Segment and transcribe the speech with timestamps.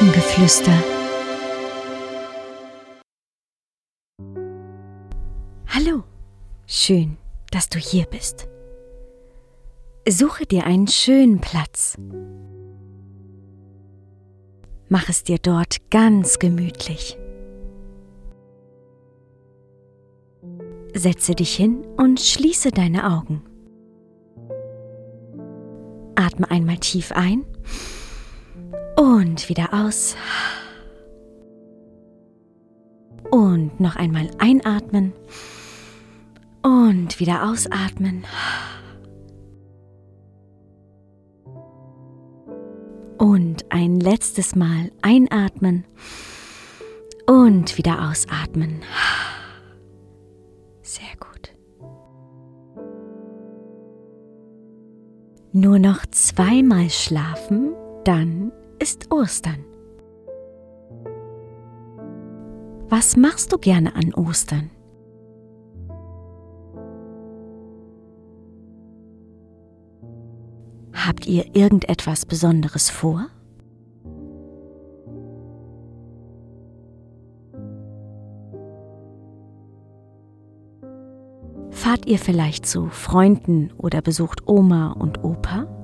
[0.00, 0.78] Elfengeflüster.
[5.66, 6.04] Hallo,
[6.68, 7.16] schön,
[7.50, 8.46] dass du hier bist.
[10.08, 11.96] Suche dir einen schönen Platz.
[14.88, 17.18] Mach es dir dort ganz gemütlich.
[20.94, 23.42] Setze dich hin und schließe deine Augen.
[26.14, 27.44] Atme einmal tief ein
[28.98, 30.16] und wieder aus.
[33.30, 35.12] Und noch einmal einatmen
[36.62, 38.24] und wieder ausatmen.
[43.18, 45.84] Und ein letztes Mal einatmen
[47.26, 48.80] und wieder ausatmen.
[50.82, 51.54] Sehr gut.
[55.52, 59.64] Nur noch zweimal schlafen, dann ist Ostern.
[62.88, 64.70] Was machst du gerne an Ostern?
[70.94, 73.28] Habt ihr irgendetwas Besonderes vor?
[81.70, 85.77] Fahrt ihr vielleicht zu Freunden oder besucht Oma und Opa?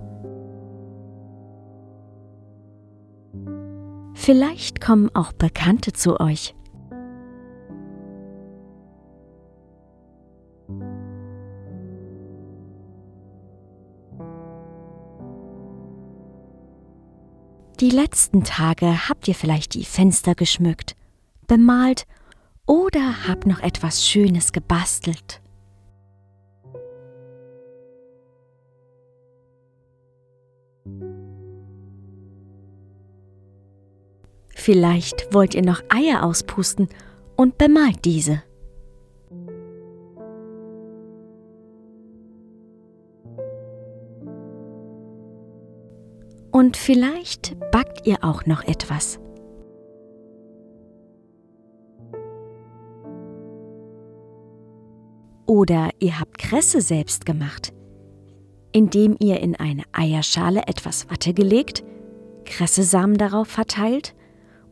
[4.24, 6.54] Vielleicht kommen auch Bekannte zu euch.
[17.80, 20.96] Die letzten Tage habt ihr vielleicht die Fenster geschmückt,
[21.46, 22.06] bemalt
[22.64, 25.42] oder habt noch etwas Schönes gebastelt.
[34.64, 36.88] Vielleicht wollt ihr noch Eier auspusten
[37.36, 38.42] und bemalt diese.
[46.50, 49.20] Und vielleicht backt ihr auch noch etwas.
[55.44, 57.74] Oder ihr habt Kresse selbst gemacht,
[58.72, 61.84] indem ihr in eine Eierschale etwas Watte gelegt,
[62.46, 64.14] Kressesamen darauf verteilt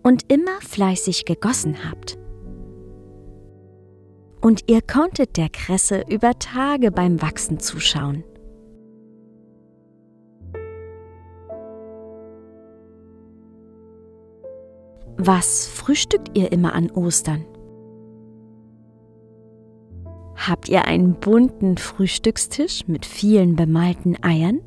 [0.03, 2.19] und immer fleißig gegossen habt.
[4.41, 8.25] Und ihr konntet der Kresse über Tage beim Wachsen zuschauen.
[15.17, 17.45] Was frühstückt ihr immer an Ostern?
[20.35, 24.61] Habt ihr einen bunten Frühstückstisch mit vielen bemalten Eiern?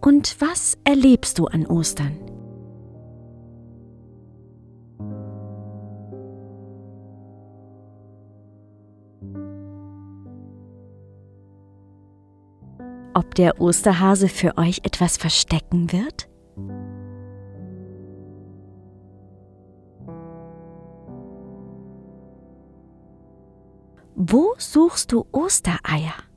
[0.00, 2.16] Und was erlebst du an Ostern?
[13.12, 16.30] Ob der Osterhase für euch etwas verstecken wird?
[24.14, 26.29] Wo suchst du Ostereier?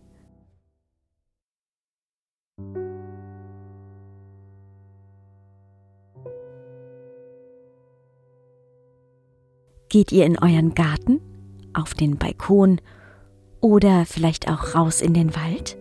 [9.94, 11.22] Geht ihr in euren Garten,
[11.76, 12.82] auf den Balkon
[13.62, 15.78] oder vielleicht auch raus in den Wald?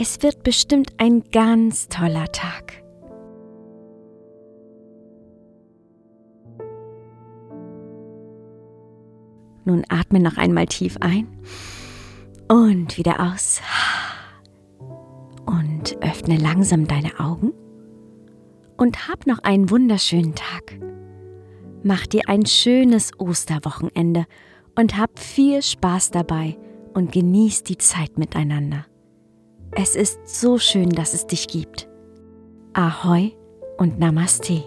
[0.00, 2.82] Es wird bestimmt ein ganz toller Tag.
[9.66, 11.28] Nun atme noch einmal tief ein
[12.48, 13.60] und wieder aus
[15.96, 17.52] öffne langsam deine Augen
[18.76, 20.78] und hab noch einen wunderschönen Tag.
[21.82, 24.26] Mach dir ein schönes Osterwochenende
[24.76, 26.56] und hab viel Spaß dabei
[26.94, 28.86] und genieß die Zeit miteinander.
[29.72, 31.88] Es ist so schön, dass es dich gibt.
[32.72, 33.32] Ahoi
[33.78, 34.64] und Namaste.